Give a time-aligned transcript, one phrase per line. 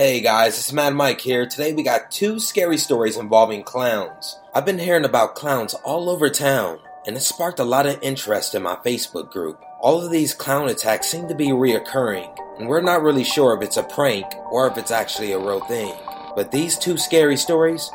[0.00, 1.44] Hey guys, it's Mad Mike here.
[1.44, 4.38] Today we got two scary stories involving clowns.
[4.54, 8.54] I've been hearing about clowns all over town, and it sparked a lot of interest
[8.54, 9.62] in my Facebook group.
[9.78, 13.62] All of these clown attacks seem to be reoccurring, and we're not really sure if
[13.62, 15.94] it's a prank or if it's actually a real thing.
[16.34, 17.90] But these two scary stories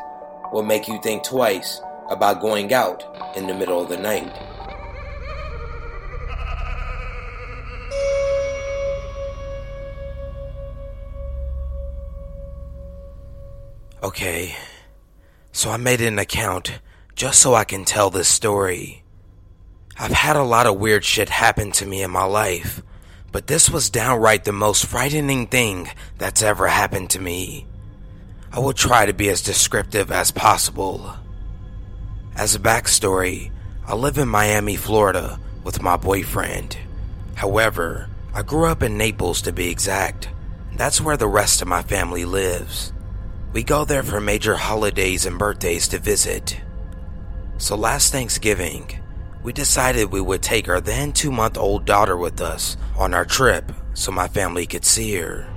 [0.52, 3.02] will make you think twice about going out
[3.36, 4.32] in the middle of the night.
[14.06, 14.54] Okay,
[15.50, 16.78] so I made an account
[17.16, 19.02] just so I can tell this story.
[19.98, 22.84] I've had a lot of weird shit happen to me in my life,
[23.32, 25.88] but this was downright the most frightening thing
[26.18, 27.66] that's ever happened to me.
[28.52, 31.12] I will try to be as descriptive as possible.
[32.36, 33.50] As a backstory,
[33.88, 36.78] I live in Miami, Florida with my boyfriend.
[37.34, 40.28] However, I grew up in Naples to be exact.
[40.76, 42.92] That's where the rest of my family lives.
[43.56, 46.60] We go there for major holidays and birthdays to visit.
[47.56, 49.00] So last Thanksgiving,
[49.42, 53.24] we decided we would take our then two month old daughter with us on our
[53.24, 55.48] trip so my family could see her.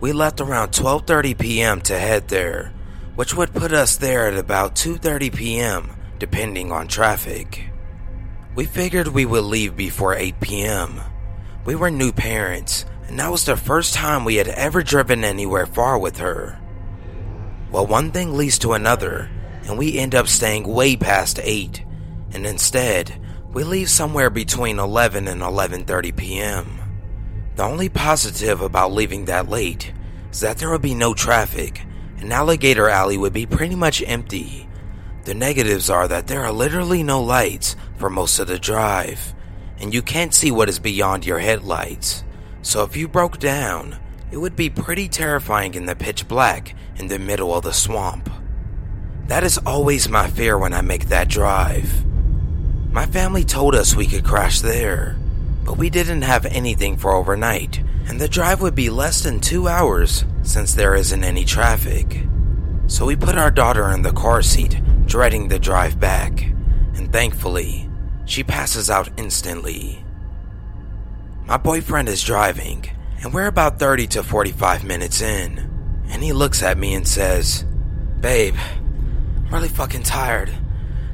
[0.00, 1.80] We left around 12:30 p.m.
[1.82, 2.72] to head there,
[3.14, 5.90] which would put us there at about 2:30 p.m.
[6.18, 7.70] depending on traffic.
[8.56, 11.00] We figured we would leave before 8 p.m.
[11.64, 15.66] We were new parents, and that was the first time we had ever driven anywhere
[15.66, 16.58] far with her.
[17.72, 19.30] Well, one thing leads to another,
[19.64, 21.82] and we end up staying way past 8,
[22.32, 23.18] and instead,
[23.50, 26.78] we leave somewhere between 11 and 11:30 p.m.
[27.56, 29.92] The only positive about leaving that late
[30.30, 31.86] is that there would be no traffic,
[32.18, 34.68] and Alligator Alley would be pretty much empty.
[35.24, 39.34] The negatives are that there are literally no lights for most of the drive,
[39.78, 42.22] and you can't see what is beyond your headlights.
[42.60, 43.98] So if you broke down,
[44.32, 48.30] it would be pretty terrifying in the pitch black in the middle of the swamp.
[49.26, 52.06] That is always my fear when I make that drive.
[52.90, 55.18] My family told us we could crash there,
[55.64, 59.68] but we didn't have anything for overnight, and the drive would be less than two
[59.68, 62.22] hours since there isn't any traffic.
[62.86, 66.42] So we put our daughter in the car seat, dreading the drive back,
[66.94, 67.88] and thankfully,
[68.24, 70.02] she passes out instantly.
[71.44, 72.90] My boyfriend is driving,
[73.22, 75.58] and we're about 30 to 45 minutes in.
[76.08, 77.64] And he looks at me and says,
[78.20, 80.50] Babe, I'm really fucking tired.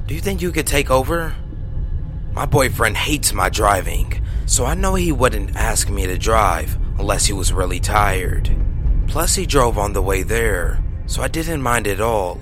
[0.07, 1.35] Do you think you could take over?
[2.33, 7.27] My boyfriend hates my driving, so I know he wouldn't ask me to drive unless
[7.27, 8.51] he was really tired.
[9.07, 12.41] Plus, he drove on the way there, so I didn't mind at all.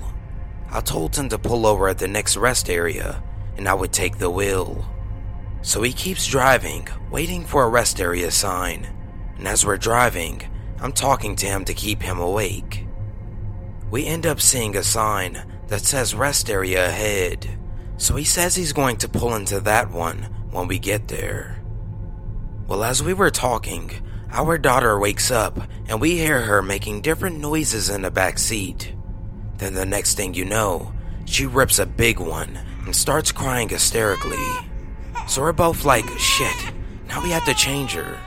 [0.71, 3.21] I told him to pull over at the next rest area,
[3.57, 4.85] and I would take the wheel.
[5.61, 8.96] So he keeps driving, waiting for a rest area sign,
[9.37, 10.41] and as we're driving,
[10.79, 12.85] I'm talking to him to keep him awake.
[13.89, 17.57] We end up seeing a sign that says rest area ahead,
[17.97, 21.61] so he says he's going to pull into that one when we get there.
[22.67, 23.91] Well, as we were talking,
[24.29, 28.93] our daughter wakes up and we hear her making different noises in the back seat.
[29.57, 30.93] Then the next thing you know,
[31.25, 34.37] she rips a big one and starts crying hysterically.
[35.27, 36.73] So we're both like, shit,
[37.07, 38.19] now we have to change her.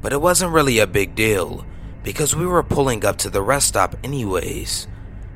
[0.00, 1.64] But it wasn't really a big deal
[2.02, 4.86] because we were pulling up to the rest stop anyways.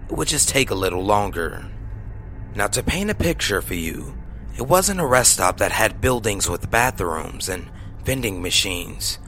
[0.08, 1.66] It would just take a little longer.
[2.54, 4.16] Now, to paint a picture for you,
[4.56, 7.70] it wasn't a rest stop that had buildings with bathrooms and
[8.04, 9.18] vending machines.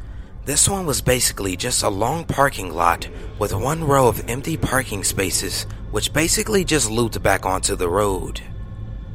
[0.45, 3.09] This one was basically just a long parking lot
[3.39, 8.41] with one row of empty parking spaces, which basically just looped back onto the road.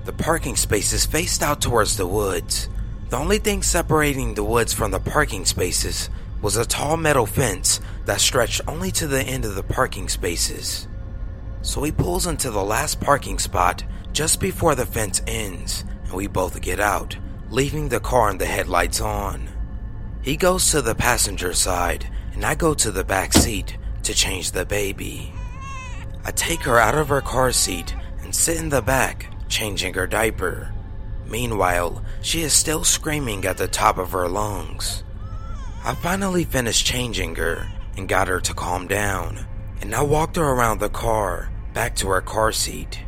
[0.03, 2.67] The parking spaces faced out towards the woods.
[3.11, 6.09] The only thing separating the woods from the parking spaces
[6.41, 10.87] was a tall metal fence that stretched only to the end of the parking spaces.
[11.61, 13.83] So he pulls into the last parking spot
[14.13, 17.17] just before the fence ends, and we both get out,
[17.49, 19.49] leaving the car and the headlights on.
[20.21, 24.51] He goes to the passenger side, and I go to the back seat to change
[24.51, 25.33] the baby.
[26.23, 30.07] I take her out of her car seat and sit in the back, changing her
[30.07, 30.73] diaper.
[31.31, 35.05] Meanwhile, she is still screaming at the top of her lungs.
[35.85, 39.47] I finally finished changing her and got her to calm down,
[39.79, 42.99] and I walked her around the car back to her car seat.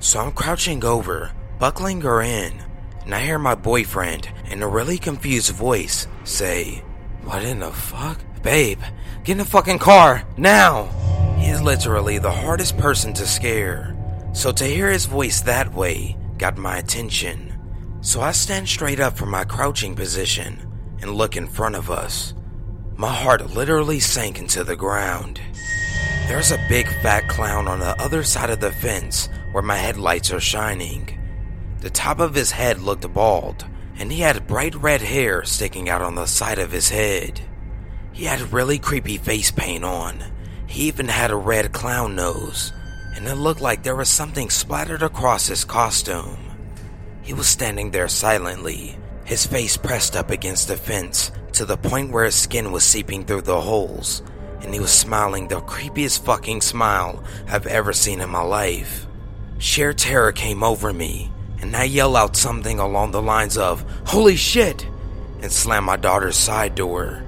[0.00, 1.30] So I'm crouching over,
[1.60, 2.60] buckling her in,
[3.04, 6.82] and I hear my boyfriend in a really confused voice say,
[7.22, 8.20] What in the fuck?
[8.42, 8.80] Babe,
[9.22, 10.86] get in the fucking car, now!
[11.38, 13.96] He is literally the hardest person to scare,
[14.32, 17.58] so to hear his voice that way got my attention.
[18.02, 20.58] So I stand straight up from my crouching position
[21.00, 22.34] and look in front of us.
[22.98, 25.40] My heart literally sank into the ground.
[26.28, 30.34] There's a big fat clown on the other side of the fence where my headlights
[30.34, 31.18] are shining.
[31.80, 33.64] The top of his head looked bald,
[33.96, 37.40] and he had bright red hair sticking out on the side of his head.
[38.12, 40.22] He had really creepy face paint on.
[40.66, 42.73] He even had a red clown nose,
[43.14, 46.38] and it looked like there was something splattered across his costume.
[47.22, 52.10] He was standing there silently, his face pressed up against the fence to the point
[52.10, 54.22] where his skin was seeping through the holes,
[54.60, 59.06] and he was smiling the creepiest fucking smile I've ever seen in my life.
[59.58, 64.36] Sheer terror came over me, and I yell out something along the lines of, Holy
[64.36, 64.86] shit!
[65.40, 67.22] and slam my daughter's side door.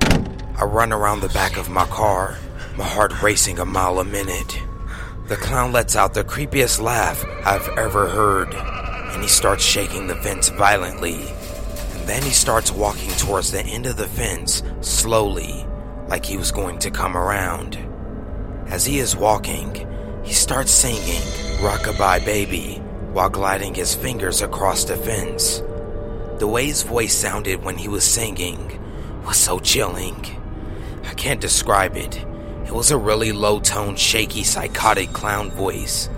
[0.58, 2.36] I run around the back of my car,
[2.76, 4.58] my heart racing a mile a minute.
[5.28, 10.14] The clown lets out the creepiest laugh I've ever heard, and he starts shaking the
[10.14, 11.16] fence violently.
[11.94, 15.66] And then he starts walking towards the end of the fence slowly,
[16.06, 17.76] like he was going to come around.
[18.68, 19.88] As he is walking,
[20.22, 21.22] he starts singing
[21.58, 22.76] Rockabye Baby
[23.12, 25.60] while gliding his fingers across the fence.
[26.38, 28.80] The way his voice sounded when he was singing
[29.24, 30.24] was so chilling.
[31.04, 32.24] I can't describe it.
[32.66, 36.10] It was a really low toned, shaky, psychotic clown voice.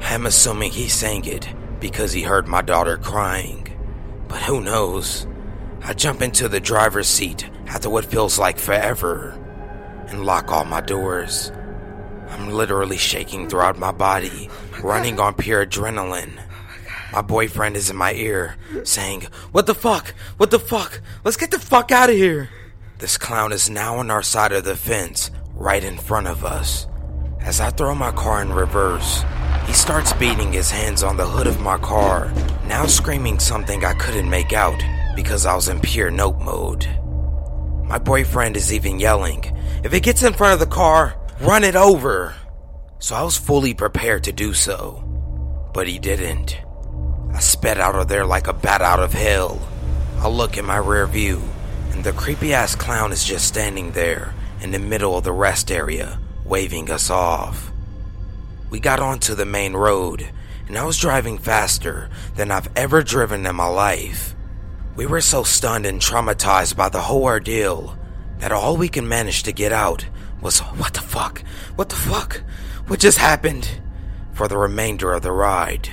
[0.00, 1.48] I'm assuming he sang it
[1.80, 3.68] because he heard my daughter crying.
[4.28, 5.26] But who knows?
[5.82, 9.30] I jump into the driver's seat after what feels like forever
[10.08, 11.50] and lock all my doors.
[12.28, 14.50] I'm literally shaking throughout my body,
[14.82, 16.38] running on pure adrenaline.
[17.12, 19.22] My boyfriend is in my ear, saying,
[19.52, 20.14] What the fuck?
[20.36, 21.00] What the fuck?
[21.22, 22.50] Let's get the fuck out of here.
[22.98, 26.86] This clown is now on our side of the fence, right in front of us.
[27.40, 29.24] As I throw my car in reverse,
[29.66, 32.32] he starts beating his hands on the hood of my car,
[32.66, 34.82] now screaming something I couldn't make out
[35.14, 36.86] because I was in pure nope mode.
[37.84, 39.44] My boyfriend is even yelling,
[39.84, 42.34] If it gets in front of the car, run it over.
[42.98, 45.04] So I was fully prepared to do so,
[45.74, 46.58] but he didn't.
[47.32, 49.60] I sped out of there like a bat out of hell.
[50.18, 51.42] I look in my rear view,
[51.90, 55.70] and the creepy ass clown is just standing there in the middle of the rest
[55.70, 57.70] area, waving us off.
[58.70, 60.26] We got onto the main road,
[60.66, 64.34] and I was driving faster than I've ever driven in my life.
[64.96, 67.98] We were so stunned and traumatized by the whole ordeal
[68.38, 70.06] that all we could manage to get out
[70.40, 71.44] was, What the fuck?
[71.76, 72.42] What the fuck?
[72.86, 73.68] What just happened?
[74.32, 75.88] for the remainder of the ride.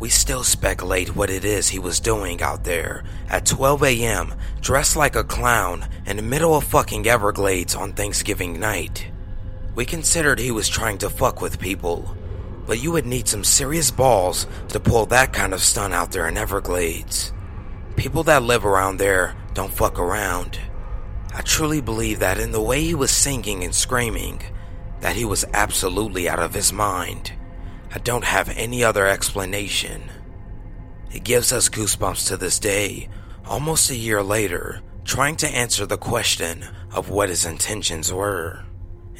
[0.00, 4.96] We still speculate what it is he was doing out there at 12 a.m., dressed
[4.96, 9.06] like a clown in the middle of fucking Everglades on Thanksgiving night.
[9.74, 12.16] We considered he was trying to fuck with people,
[12.66, 16.26] but you would need some serious balls to pull that kind of stunt out there
[16.26, 17.34] in Everglades.
[17.96, 20.58] People that live around there don't fuck around.
[21.34, 24.40] I truly believe that in the way he was singing and screaming,
[25.00, 27.32] that he was absolutely out of his mind.
[27.92, 30.10] I don't have any other explanation.
[31.12, 33.08] It gives us goosebumps to this day,
[33.44, 38.64] almost a year later, trying to answer the question of what his intentions were.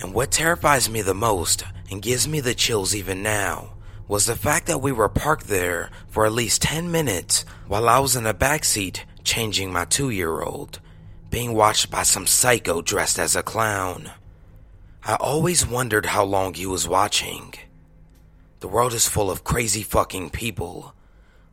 [0.00, 3.74] And what terrifies me the most and gives me the chills even now
[4.06, 7.98] was the fact that we were parked there for at least 10 minutes while I
[7.98, 10.80] was in the back seat changing my two year old,
[11.28, 14.10] being watched by some psycho dressed as a clown.
[15.04, 17.54] I always wondered how long he was watching.
[18.60, 20.94] The world is full of crazy fucking people.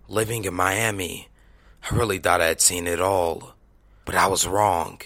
[0.09, 1.29] Living in Miami,
[1.89, 3.55] I really thought I had seen it all.
[4.03, 4.99] But I was wrong.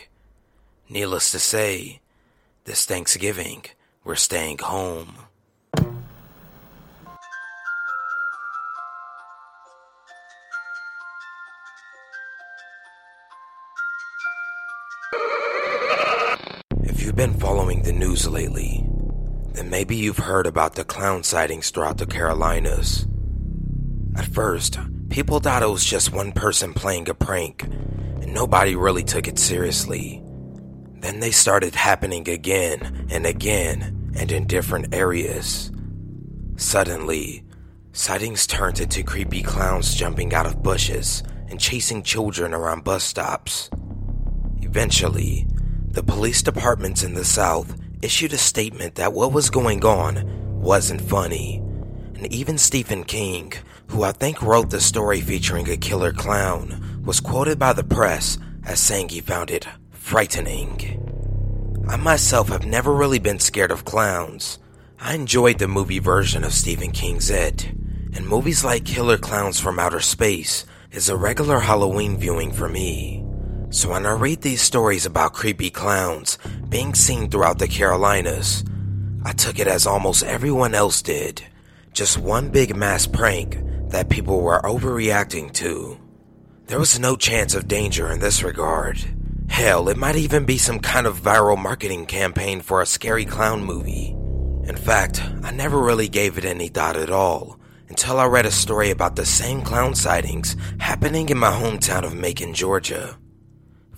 [0.89, 2.01] Needless to say,
[2.65, 3.65] this Thanksgiving,
[4.03, 5.15] we're staying home.
[16.83, 18.90] If you've been following the news lately,
[19.53, 23.07] then maybe you've heard about the clown sightings throughout the Carolinas.
[24.15, 24.79] At first,
[25.09, 29.39] people thought it was just one person playing a prank, and nobody really took it
[29.39, 30.21] seriously.
[30.99, 35.71] Then they started happening again and again and in different areas.
[36.57, 37.43] Suddenly,
[37.91, 43.69] sightings turned into creepy clowns jumping out of bushes and chasing children around bus stops.
[44.61, 45.47] Eventually,
[45.87, 51.01] the police departments in the South issued a statement that what was going on wasn't
[51.01, 51.57] funny.
[52.15, 53.53] And even Stephen King,
[53.87, 58.37] who I think wrote the story featuring a killer clown, was quoted by the press
[58.65, 60.97] as saying he found it frightening.
[61.87, 64.59] I myself have never really been scared of clowns.
[64.99, 67.65] I enjoyed the movie version of Stephen King's It,
[68.13, 73.20] and movies like Killer Clowns from Outer Space is a regular Halloween viewing for me.
[73.71, 76.37] So when I read these stories about creepy clowns
[76.67, 78.65] being seen throughout the Carolinas,
[79.23, 81.41] I took it as almost everyone else did.
[81.93, 85.97] Just one big mass prank that people were overreacting to.
[86.65, 88.99] There was no chance of danger in this regard.
[89.47, 93.63] Hell, it might even be some kind of viral marketing campaign for a scary clown
[93.63, 94.13] movie.
[94.67, 98.51] In fact, I never really gave it any thought at all until I read a
[98.51, 103.17] story about the same clown sightings happening in my hometown of Macon, Georgia.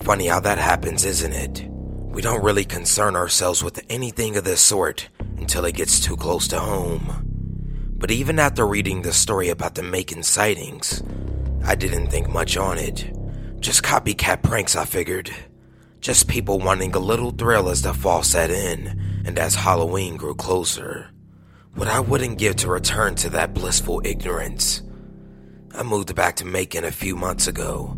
[0.03, 1.65] Funny how that happens, isn't it?
[1.69, 5.07] We don't really concern ourselves with anything of this sort
[5.37, 7.23] until it gets too close to home.
[7.97, 11.01] But even after reading the story about the Macon sightings,
[11.63, 13.17] I didn't think much on it.
[13.61, 15.33] Just copycat pranks, I figured.
[16.01, 20.35] Just people wanting a little thrill as the fall set in and as Halloween grew
[20.35, 21.11] closer.
[21.75, 24.81] What I wouldn't give to return to that blissful ignorance.
[25.73, 27.97] I moved back to Macon a few months ago.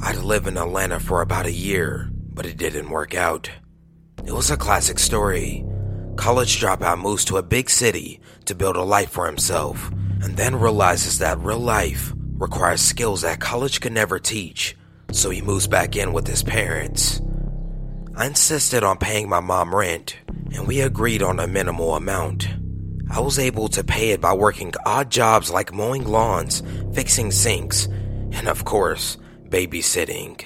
[0.00, 3.50] I'd live in Atlanta for about a year, but it didn't work out.
[4.24, 5.64] It was a classic story.
[6.16, 9.90] College dropout moves to a big city to build a life for himself,
[10.22, 14.76] and then realizes that real life requires skills that college could never teach,
[15.10, 17.20] so he moves back in with his parents.
[18.14, 20.16] I insisted on paying my mom rent,
[20.54, 22.48] and we agreed on a minimal amount.
[23.10, 26.62] I was able to pay it by working odd jobs like mowing lawns,
[26.94, 29.16] fixing sinks, and of course,
[29.50, 30.42] babysitting.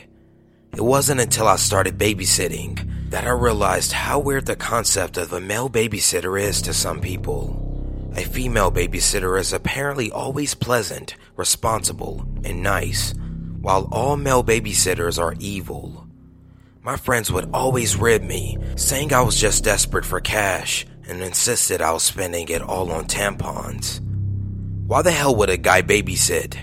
[0.75, 5.41] It wasn't until I started babysitting that I realized how weird the concept of a
[5.41, 8.13] male babysitter is to some people.
[8.17, 13.15] A female babysitter is apparently always pleasant, responsible, and nice,
[13.61, 16.07] while all male babysitters are evil.
[16.83, 21.81] My friends would always rib me, saying I was just desperate for cash and insisted
[21.81, 24.01] I was spending it all on tampons.
[24.87, 26.57] Why the hell would a guy babysit?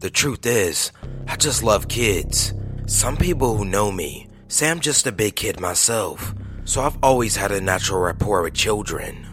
[0.00, 0.92] The truth is,
[1.26, 2.54] I just love kids.
[2.86, 7.36] Some people who know me say I'm just a big kid myself, so I've always
[7.36, 9.26] had a natural rapport with children.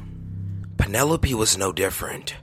[0.77, 2.35] Penelope was no different.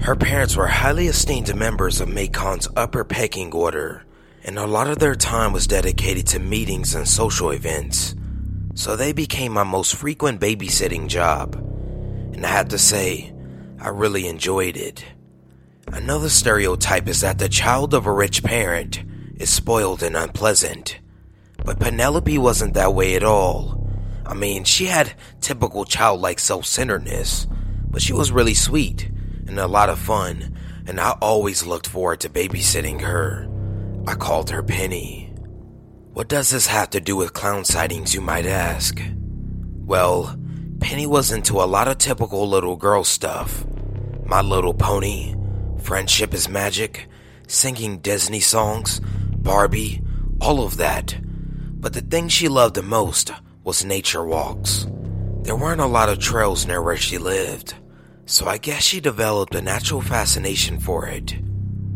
[0.00, 4.04] Her parents were highly esteemed members of Macon's upper pecking order,
[4.44, 8.14] and a lot of their time was dedicated to meetings and social events
[8.76, 11.54] so they became my most frequent babysitting job.
[12.34, 13.32] And I have to say,
[13.80, 15.02] I really enjoyed it.
[15.88, 19.02] Another stereotype is that the child of a rich parent
[19.36, 20.98] is spoiled and unpleasant.
[21.64, 23.88] But Penelope wasn't that way at all.
[24.24, 27.46] I mean, she had typical childlike self centeredness,
[27.88, 29.10] but she was really sweet
[29.46, 33.48] and a lot of fun, and I always looked forward to babysitting her.
[34.06, 35.32] I called her Penny.
[36.12, 39.00] What does this have to do with clown sightings, you might ask?
[39.84, 40.36] Well,
[40.80, 43.64] Penny was into a lot of typical little girl stuff.
[44.24, 45.34] My Little Pony,
[45.86, 47.06] Friendship is Magic,
[47.46, 49.00] singing Disney songs,
[49.36, 50.02] Barbie,
[50.40, 51.16] all of that.
[51.22, 53.30] But the thing she loved the most
[53.62, 54.88] was nature walks.
[55.42, 57.74] There weren't a lot of trails near where she lived,
[58.24, 61.36] so I guess she developed a natural fascination for it.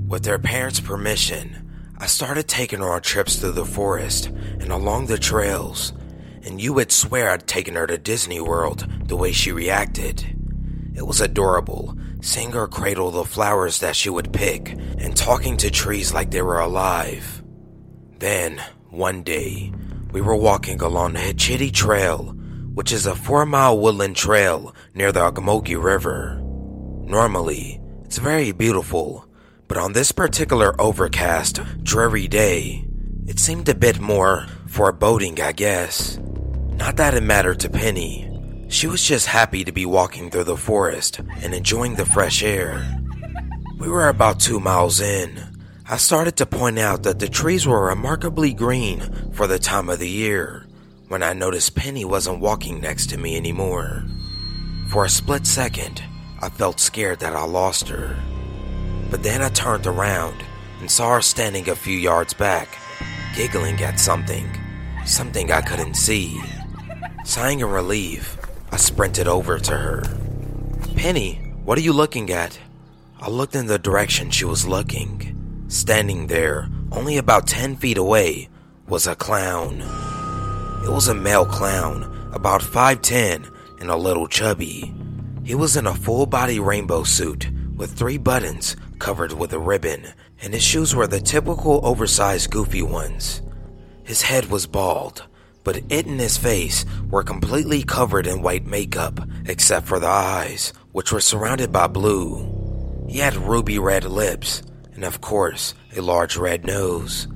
[0.07, 5.07] With her parents' permission, I started taking her on trips through the forest and along
[5.07, 5.93] the trails,
[6.45, 10.37] and you would swear I'd taken her to Disney World the way she reacted.
[10.95, 15.71] It was adorable, seeing her cradle the flowers that she would pick and talking to
[15.71, 17.43] trees like they were alive.
[18.19, 19.73] Then, one day,
[20.13, 22.35] we were walking along the Hitchiti Trail,
[22.75, 26.41] which is a four mile woodland trail near the Ocmulgee River.
[27.05, 29.27] Normally, it's very beautiful
[29.71, 32.85] but on this particular overcast, dreary day,
[33.29, 36.19] it seemed a bit more foreboding, I guess.
[36.73, 38.30] Not that it mattered to Penny.
[38.71, 42.97] She was just happy to be walking through the forest and enjoying the fresh air.
[43.81, 45.43] We were about two miles in.
[45.89, 49.99] I started to point out that the trees were remarkably green for the time of
[49.99, 50.67] the year
[51.09, 54.05] when I noticed Penny wasn't walking next to me anymore.
[54.89, 56.01] For a split second,
[56.41, 58.17] I felt scared that I lost her.
[59.11, 60.45] But then I turned around
[60.79, 62.79] and saw her standing a few yards back,
[63.35, 64.49] giggling at something,
[65.07, 66.41] something I couldn't see.
[67.25, 68.40] Sighing in relief,
[68.73, 70.03] I sprinted over to her.
[70.97, 72.59] Penny, what are you looking at?
[73.21, 75.67] I looked in the direction she was looking.
[75.69, 78.49] Standing there, only about 10 feet away,
[78.87, 79.81] was a clown.
[80.85, 83.51] It was a male clown, about 5'10
[83.81, 84.95] and a little chubby.
[85.45, 90.07] He was in a full body rainbow suit with three buttons covered with a ribbon,
[90.43, 93.43] and his shoes were the typical oversized goofy ones.
[94.05, 95.27] His head was bald,
[95.65, 100.73] but it and his face were completely covered in white makeup, except for the eyes,
[100.93, 103.05] which were surrounded by blue.
[103.09, 104.63] He had ruby red lips,
[104.95, 107.27] and of course, a large red nose.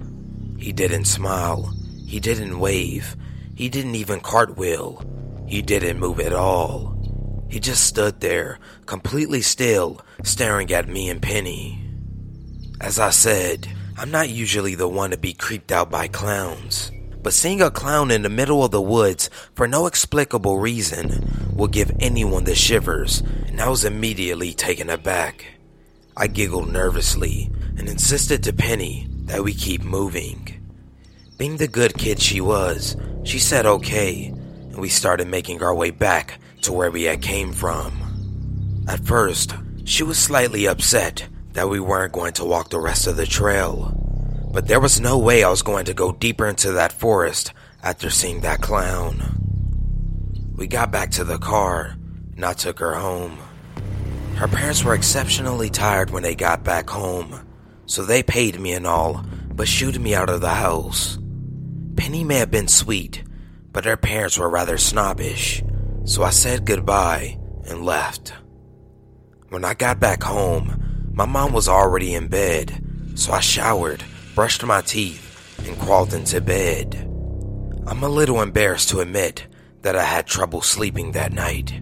[0.59, 1.73] He didn't smile,
[2.07, 3.17] he didn't wave,
[3.55, 5.03] he didn't even cartwheel,
[5.47, 6.95] he didn't move at all.
[7.51, 11.81] He just stood there, completely still, staring at me and Penny.
[12.81, 16.91] As I said, I'm not usually the one to be creeped out by clowns,
[17.25, 21.67] but seeing a clown in the middle of the woods for no explicable reason will
[21.67, 25.47] give anyone the shivers, and I was immediately taken aback.
[26.15, 30.61] I giggled nervously and insisted to Penny that we keep moving.
[31.39, 35.91] Being the good kid she was, she said okay, and we started making our way
[35.91, 38.85] back to where we had came from.
[38.87, 39.55] At first,
[39.87, 44.04] she was slightly upset that we weren't going to walk the rest of the trail,
[44.55, 48.09] but there was no way I was going to go deeper into that forest after
[48.09, 49.21] seeing that clown.
[50.55, 51.97] We got back to the car,
[52.37, 53.37] and I took her home.
[54.37, 57.45] Her parents were exceptionally tired when they got back home,
[57.87, 61.19] so they paid me and all, but shooed me out of the house.
[61.97, 63.25] Penny may have been sweet,
[63.73, 65.65] but her parents were rather snobbish,
[66.05, 68.33] so I said goodbye and left.
[69.49, 72.81] When I got back home, my mom was already in bed,
[73.17, 75.31] so I showered, brushed my teeth,
[75.67, 76.95] and crawled into bed.
[77.87, 79.47] I'm a little embarrassed to admit
[79.83, 81.81] that I had trouble sleeping that night.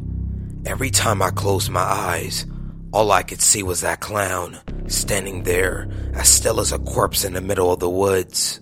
[0.66, 2.46] Every time I closed my eyes,
[2.92, 7.32] all I could see was that clown standing there as still as a corpse in
[7.32, 8.60] the middle of the woods.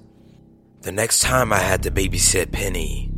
[0.82, 3.12] The next time I had to babysit Penny,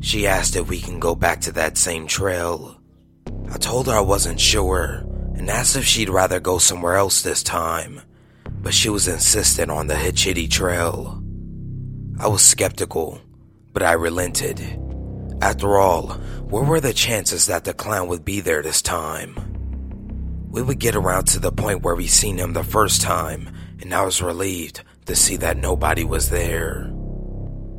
[0.00, 2.80] she asked if we can go back to that same trail.
[3.50, 7.42] I told her I wasn't sure and asked if she'd rather go somewhere else this
[7.42, 8.02] time,
[8.62, 11.22] but she was insistent on the Hitchiti Trail.
[12.18, 13.20] I was skeptical,
[13.72, 14.60] but I relented.
[15.40, 16.08] After all,
[16.48, 19.34] where were the chances that the clown would be there this time?
[20.50, 23.48] We would get around to the point where we seen him the first time,
[23.80, 26.92] and I was relieved to see that nobody was there.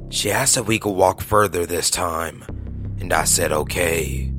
[0.09, 2.43] She asked if we could walk further this time,
[2.99, 4.31] and I said okay.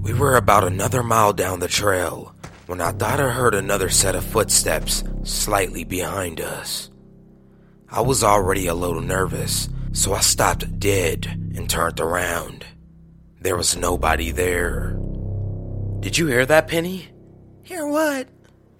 [0.00, 2.35] We were about another mile down the trail
[2.66, 6.90] when I thought I heard another set of footsteps slightly behind us.
[7.88, 12.66] I was already a little nervous, so I stopped dead and turned around.
[13.40, 14.98] There was nobody there.
[16.00, 17.08] Did you hear that, Penny?
[17.62, 18.28] Hear what?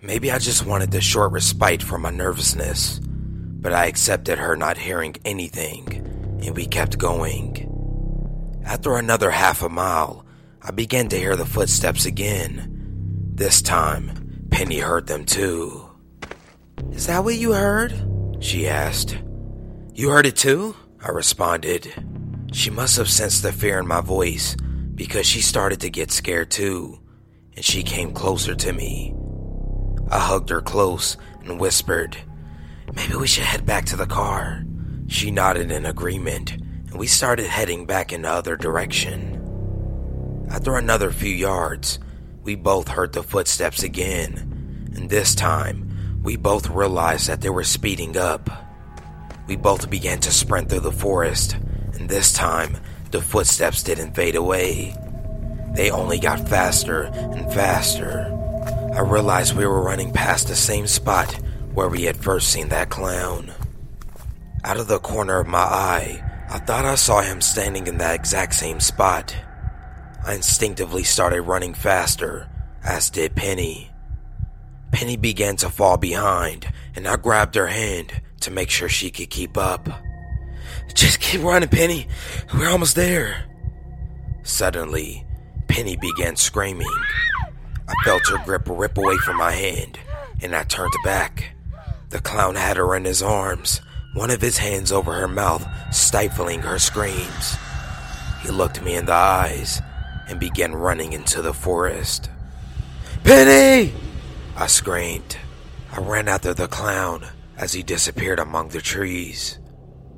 [0.02, 4.78] Maybe I just wanted the short respite from my nervousness, but I accepted her not
[4.78, 7.72] hearing anything, and we kept going.
[8.64, 10.26] After another half a mile,
[10.60, 12.75] I began to hear the footsteps again.
[13.36, 15.90] This time, Penny heard them too.
[16.90, 17.92] Is that what you heard?
[18.40, 19.18] She asked.
[19.92, 20.74] You heard it too?
[21.04, 21.92] I responded.
[22.54, 24.56] She must have sensed the fear in my voice
[24.94, 26.98] because she started to get scared too
[27.54, 29.14] and she came closer to me.
[30.10, 32.16] I hugged her close and whispered,
[32.94, 34.64] Maybe we should head back to the car.
[35.08, 39.42] She nodded in agreement, and we started heading back in the other direction.
[40.50, 41.98] After another few yards,
[42.46, 47.64] we both heard the footsteps again, and this time, we both realized that they were
[47.64, 48.48] speeding up.
[49.48, 51.56] We both began to sprint through the forest,
[51.94, 52.76] and this time,
[53.10, 54.94] the footsteps didn't fade away.
[55.74, 58.32] They only got faster and faster.
[58.94, 61.32] I realized we were running past the same spot
[61.74, 63.52] where we had first seen that clown.
[64.62, 68.14] Out of the corner of my eye, I thought I saw him standing in that
[68.14, 69.34] exact same spot.
[70.26, 72.48] I instinctively started running faster,
[72.82, 73.92] as did Penny.
[74.90, 79.30] Penny began to fall behind, and I grabbed her hand to make sure she could
[79.30, 79.88] keep up.
[80.94, 82.08] Just keep running, Penny.
[82.52, 83.44] We're almost there.
[84.42, 85.24] Suddenly,
[85.68, 86.90] Penny began screaming.
[87.86, 89.96] I felt her grip rip away from my hand,
[90.42, 91.54] and I turned back.
[92.08, 93.80] The clown had her in his arms,
[94.14, 97.56] one of his hands over her mouth, stifling her screams.
[98.42, 99.80] He looked me in the eyes
[100.28, 102.30] and began running into the forest.
[103.24, 103.92] Penny!
[104.56, 105.36] I screamed.
[105.92, 109.58] I ran after the clown as he disappeared among the trees.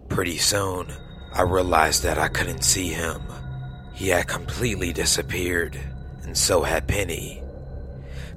[0.08, 0.92] Pretty soon,
[1.32, 3.22] I realized that I couldn't see him.
[3.92, 5.78] He had completely disappeared,
[6.22, 7.42] and so had Penny.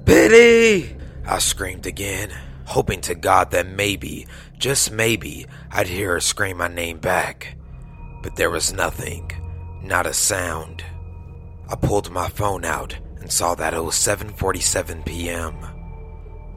[0.04, 0.96] Penny!
[1.24, 2.30] I screamed again,
[2.64, 4.26] hoping to God that maybe,
[4.58, 7.56] just maybe, I'd hear her scream my name back.
[8.22, 9.30] But there was nothing,
[9.82, 10.84] not a sound.
[11.72, 15.56] I pulled my phone out and saw that it was 7:47 p.m.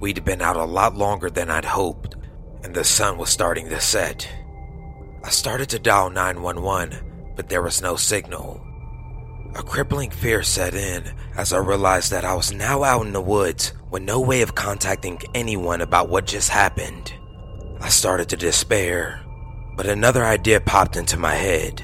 [0.02, 2.18] We'd been out a lot longer than I'd hoped,
[2.64, 4.28] and the sun was starting to set.
[5.24, 8.62] I started to dial 911, but there was no signal.
[9.56, 11.06] A crippling fear set in
[11.38, 14.54] as I realized that I was now out in the woods with no way of
[14.54, 17.14] contacting anyone about what just happened.
[17.80, 19.22] I started to despair,
[19.78, 21.82] but another idea popped into my head.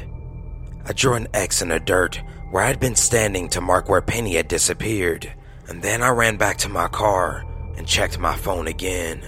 [0.86, 4.36] I drew an X in the dirt where I'd been standing to mark where Penny
[4.36, 5.34] had disappeared,
[5.68, 7.46] and then I ran back to my car
[7.78, 9.24] and checked my phone again.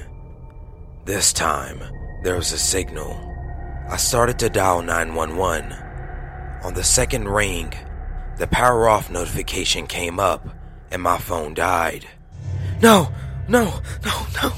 [1.05, 1.81] This time,
[2.23, 3.17] there was a signal.
[3.89, 5.71] I started to dial 911.
[6.63, 7.73] On the second ring,
[8.37, 10.47] the power off notification came up
[10.91, 12.05] and my phone died.
[12.81, 13.09] No,
[13.47, 14.49] no, no, no,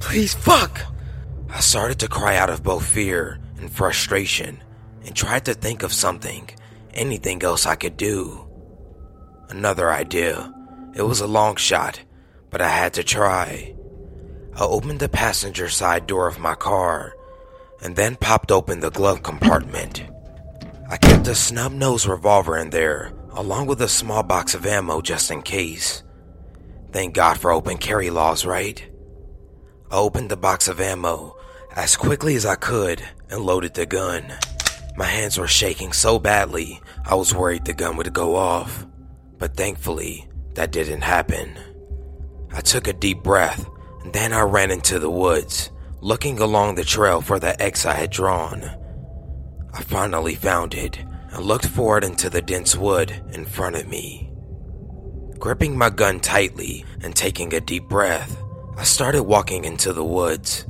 [0.00, 0.80] please, fuck!
[1.50, 4.62] I started to cry out of both fear and frustration
[5.04, 6.48] and tried to think of something
[6.94, 8.48] anything else I could do.
[9.48, 10.52] Another idea.
[10.94, 12.00] It was a long shot,
[12.50, 13.74] but I had to try.
[14.56, 17.14] I opened the passenger side door of my car
[17.82, 20.04] and then popped open the glove compartment.
[20.88, 25.00] I kept a snub nosed revolver in there, along with a small box of ammo
[25.00, 26.02] just in case.
[26.92, 28.82] Thank God for open carry laws, right?
[29.90, 31.36] I opened the box of ammo
[31.74, 34.32] as quickly as I could and loaded the gun.
[34.96, 38.86] My hands were shaking so badly, I was worried the gun would go off.
[39.38, 41.58] But thankfully, that didn't happen.
[42.52, 43.68] I took a deep breath,
[44.04, 47.94] and then I ran into the woods, looking along the trail for the X I
[47.94, 48.62] had drawn.
[49.72, 51.00] I finally found it
[51.32, 54.30] and looked forward into the dense wood in front of me.
[55.40, 58.40] Gripping my gun tightly and taking a deep breath,
[58.76, 60.66] I started walking into the woods.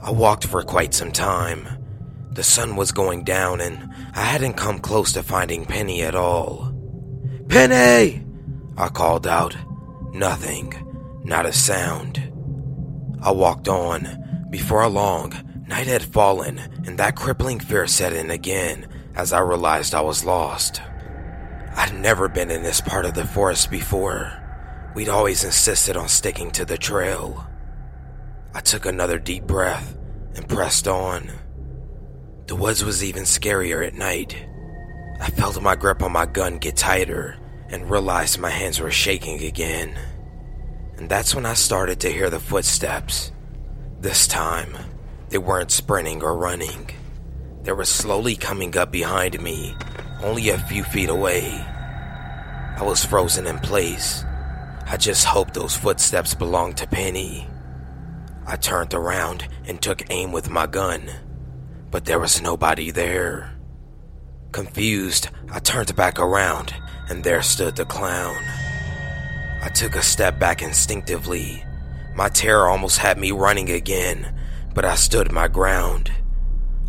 [0.00, 1.79] I walked for quite some time
[2.40, 6.72] the sun was going down and I hadn't come close to finding Penny at all.
[7.50, 8.24] Penny!
[8.78, 9.54] I called out.
[10.14, 10.72] Nothing.
[11.22, 12.16] Not a sound.
[13.20, 14.48] I walked on.
[14.48, 15.34] Before long,
[15.68, 20.24] night had fallen and that crippling fear set in again as I realized I was
[20.24, 20.80] lost.
[21.76, 24.32] I'd never been in this part of the forest before.
[24.94, 27.46] We'd always insisted on sticking to the trail.
[28.54, 29.94] I took another deep breath
[30.36, 31.32] and pressed on.
[32.50, 34.34] The woods was even scarier at night.
[35.20, 37.36] I felt my grip on my gun get tighter
[37.68, 39.96] and realized my hands were shaking again.
[40.96, 43.30] And that's when I started to hear the footsteps.
[44.00, 44.76] This time,
[45.28, 46.90] they weren't sprinting or running.
[47.62, 49.76] They were slowly coming up behind me,
[50.20, 51.52] only a few feet away.
[51.52, 54.24] I was frozen in place.
[54.88, 57.46] I just hoped those footsteps belonged to Penny.
[58.44, 61.12] I turned around and took aim with my gun
[61.90, 63.52] but there was nobody there.
[64.52, 66.74] Confused, I turned back around,
[67.08, 68.36] and there stood the clown.
[69.62, 71.64] I took a step back instinctively.
[72.14, 74.34] My terror almost had me running again,
[74.74, 76.10] but I stood my ground.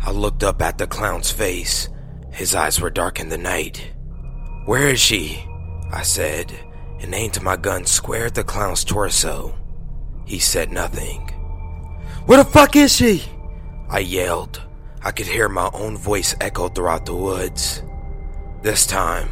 [0.00, 1.88] I looked up at the clown's face.
[2.32, 3.92] His eyes were dark in the night.
[4.64, 5.46] Where is she?
[5.92, 6.52] I said,
[7.00, 9.58] and aimed my gun square at the clown's torso.
[10.24, 11.28] He said nothing.
[12.26, 13.24] Where the fuck is she?
[13.88, 14.62] I yelled.
[15.04, 17.82] I could hear my own voice echo throughout the woods.
[18.62, 19.28] This time,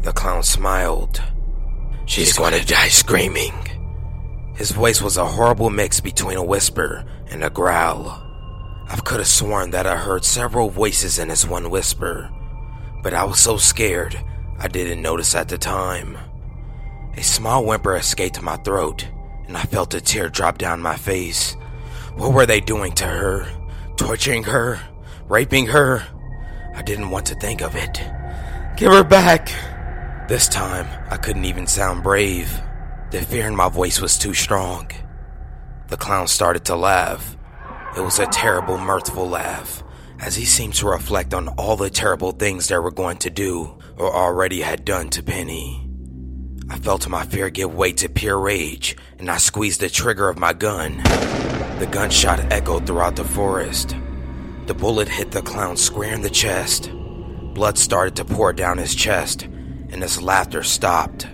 [0.00, 1.22] the clown smiled.
[2.06, 3.52] She's going to die screaming.
[4.56, 8.26] His voice was a horrible mix between a whisper and a growl.
[8.88, 12.30] I could have sworn that I heard several voices in his one whisper,
[13.02, 14.18] but I was so scared
[14.58, 16.18] I didn't notice at the time.
[17.16, 19.06] A small whimper escaped my throat,
[19.46, 21.56] and I felt a tear drop down my face.
[22.16, 23.46] What were they doing to her?
[23.96, 24.80] Torturing her?
[25.30, 26.04] Raping her.
[26.74, 28.02] I didn't want to think of it.
[28.76, 29.48] Give her back.
[30.28, 32.60] This time, I couldn't even sound brave.
[33.12, 34.90] The fear in my voice was too strong.
[35.88, 37.36] The clown started to laugh.
[37.96, 39.84] It was a terrible, mirthful laugh,
[40.18, 43.78] as he seemed to reflect on all the terrible things they were going to do
[43.96, 45.88] or already had done to Penny.
[46.68, 50.38] I felt my fear give way to pure rage, and I squeezed the trigger of
[50.38, 50.98] my gun.
[51.78, 53.96] The gunshot echoed throughout the forest.
[54.70, 56.92] The bullet hit the clown square in the chest.
[56.92, 61.26] Blood started to pour down his chest, and his laughter stopped.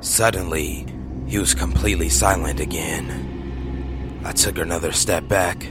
[0.00, 0.84] Suddenly,
[1.26, 4.20] he was completely silent again.
[4.26, 5.68] I took another step back.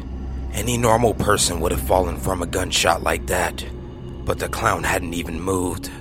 [0.52, 3.64] Any normal person would have fallen from a gunshot like that,
[4.26, 5.92] but the clown hadn't even moved.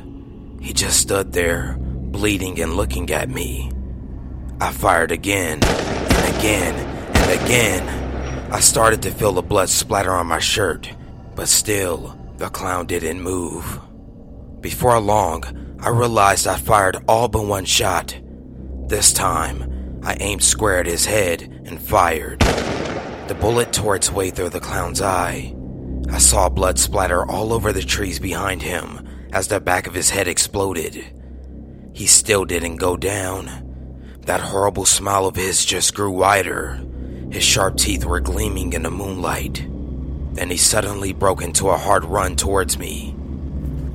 [0.62, 3.71] He just stood there, bleeding and looking at me.
[4.59, 6.75] I fired again, and again,
[7.14, 8.06] and again.
[8.48, 10.94] I started to feel the blood splatter on my shirt,
[11.35, 13.80] but still, the clown didn't move.
[14.61, 18.16] Before long, I realized I fired all but one shot.
[18.87, 22.40] This time, I aimed square at his head and fired.
[23.26, 25.52] The bullet tore its way through the clown's eye.
[26.09, 30.11] I saw blood splatter all over the trees behind him as the back of his
[30.11, 31.04] head exploded.
[31.92, 34.18] He still didn't go down.
[34.20, 36.80] That horrible smile of his just grew wider.
[37.31, 39.67] His sharp teeth were gleaming in the moonlight.
[40.33, 43.15] Then he suddenly broke into a hard run towards me.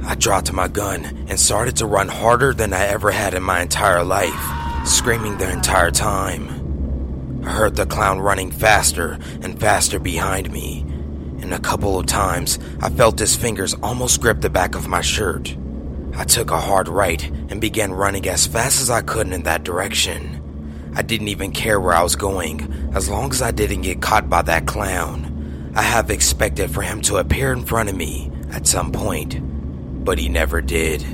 [0.04, 3.62] I dropped my gun and started to run harder than I ever had in my
[3.62, 7.44] entire life, screaming the entire time.
[7.46, 10.82] I heard the clown running faster and faster behind me,
[11.42, 15.02] and a couple of times I felt his fingers almost grip the back of my
[15.02, 15.56] shirt.
[16.16, 19.64] I took a hard right and began running as fast as I could in that
[19.64, 20.41] direction.
[20.94, 24.30] I didn't even care where I was going, as long as I didn't get caught
[24.30, 25.72] by that clown.
[25.76, 29.40] I have expected for him to appear in front of me at some point,
[30.04, 31.06] but he never did.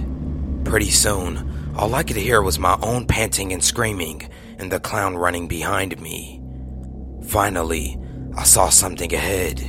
[0.66, 5.16] Pretty soon, all I could hear was my own panting and screaming, and the clown
[5.16, 6.42] running behind me.
[7.28, 8.00] Finally,
[8.36, 9.60] I saw something ahead.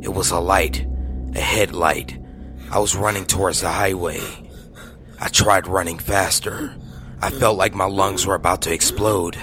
[0.00, 0.86] It was a light,
[1.34, 2.18] a headlight.
[2.70, 4.20] I was running towards the highway.
[5.20, 6.74] I tried running faster.
[7.22, 9.36] I felt like my lungs were about to explode.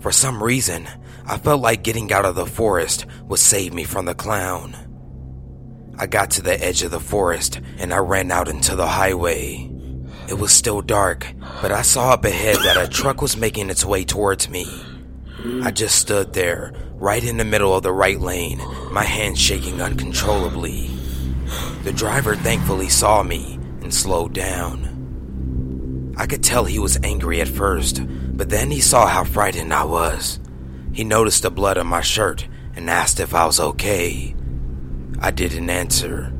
[0.00, 0.88] For some reason,
[1.24, 4.74] I felt like getting out of the forest would save me from the clown.
[5.96, 9.70] I got to the edge of the forest and I ran out into the highway.
[10.28, 13.84] It was still dark, but I saw up ahead that a truck was making its
[13.84, 14.66] way towards me.
[15.62, 19.80] I just stood there, right in the middle of the right lane, my hands shaking
[19.80, 20.90] uncontrollably.
[21.84, 24.91] The driver thankfully saw me and slowed down.
[26.16, 28.00] I could tell he was angry at first,
[28.36, 30.38] but then he saw how frightened I was.
[30.92, 34.34] He noticed the blood on my shirt and asked if I was okay.
[35.20, 36.32] I didn't answer.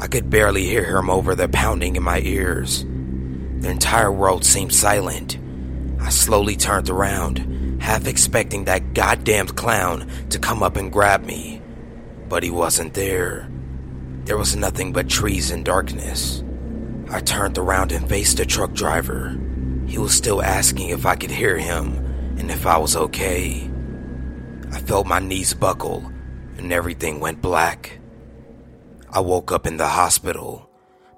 [0.00, 2.84] I could barely hear him over the pounding in my ears.
[2.84, 5.38] The entire world seemed silent.
[6.00, 11.62] I slowly turned around, half expecting that goddamn clown to come up and grab me.
[12.28, 13.48] But he wasn't there.
[14.24, 16.42] There was nothing but trees and darkness.
[17.10, 19.38] I turned around and faced the truck driver.
[19.86, 21.96] He was still asking if I could hear him
[22.38, 23.70] and if I was okay.
[24.72, 26.10] I felt my knees buckle
[26.56, 27.98] and everything went black.
[29.10, 30.68] I woke up in the hospital.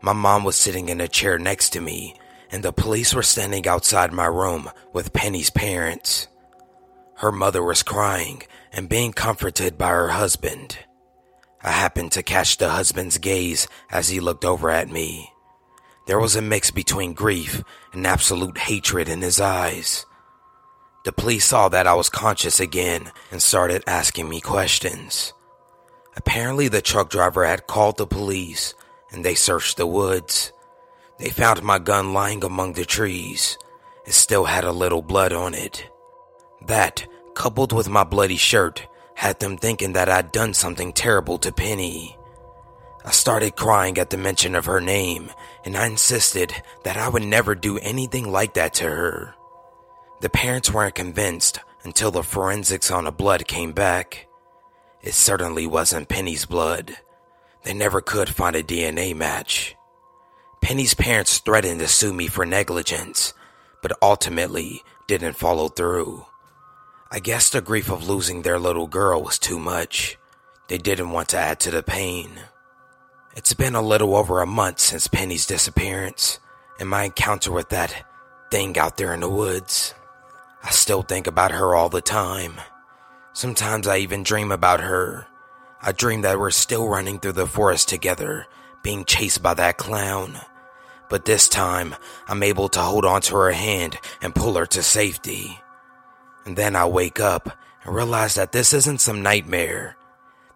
[0.03, 2.15] My mom was sitting in a chair next to me,
[2.51, 6.29] and the police were standing outside my room with Penny's parents.
[7.17, 10.79] Her mother was crying and being comforted by her husband.
[11.63, 15.33] I happened to catch the husband's gaze as he looked over at me.
[16.07, 20.07] There was a mix between grief and absolute hatred in his eyes.
[21.05, 25.33] The police saw that I was conscious again and started asking me questions.
[26.17, 28.75] Apparently, the truck driver had called the police
[29.11, 30.53] and they searched the woods.
[31.19, 33.59] They found my gun lying among the trees.
[34.05, 35.91] It still had a little blood on it.
[36.67, 41.53] That, coupled with my bloody shirt, had them thinking that I'd done something terrible to
[41.53, 42.17] Penny.
[43.05, 45.31] I started crying at the mention of her name,
[45.67, 49.35] and I insisted that I would never do anything like that to her.
[50.21, 54.29] The parents weren't convinced until the forensics on the blood came back.
[55.03, 56.97] It certainly wasn't Penny's blood.
[57.65, 59.75] They never could find a DNA match.
[60.63, 63.35] Penny's parents threatened to sue me for negligence,
[63.83, 66.27] but ultimately didn't follow through.
[67.11, 70.17] I guess the grief of losing their little girl was too much.
[70.69, 72.41] They didn't want to add to the pain.
[73.37, 76.41] It's been a little over a month since Penny's disappearance
[76.81, 78.07] and my encounter with that
[78.51, 79.93] thing out there in the woods.
[80.65, 82.55] I still think about her all the time.
[83.35, 85.27] Sometimes I even dream about her.
[85.83, 88.47] I dream that we're still running through the forest together,
[88.83, 90.41] being chased by that clown.
[91.11, 91.95] But this time,
[92.29, 95.61] I'm able to hold onto her hand and pull her to safety.
[96.47, 97.51] And then I wake up
[97.85, 99.99] and realize that this isn't some nightmare.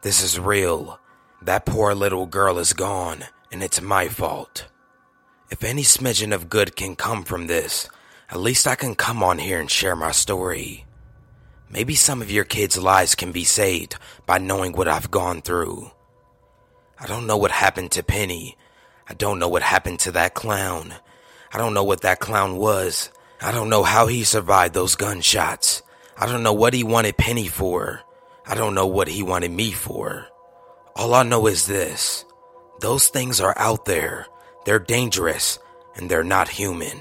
[0.00, 0.99] This is real.
[1.42, 4.66] That poor little girl is gone, and it's my fault.
[5.50, 7.88] If any smidgen of good can come from this,
[8.28, 10.84] at least I can come on here and share my story.
[11.70, 15.90] Maybe some of your kids' lives can be saved by knowing what I've gone through.
[16.98, 18.58] I don't know what happened to Penny.
[19.08, 20.94] I don't know what happened to that clown.
[21.52, 23.10] I don't know what that clown was.
[23.40, 25.82] I don't know how he survived those gunshots.
[26.18, 28.02] I don't know what he wanted Penny for.
[28.46, 30.26] I don't know what he wanted me for.
[30.96, 32.24] All I know is this
[32.80, 34.26] those things are out there,
[34.64, 35.58] they're dangerous,
[35.94, 37.00] and they're not human.